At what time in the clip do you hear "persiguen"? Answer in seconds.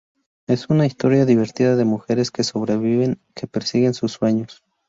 3.45-3.93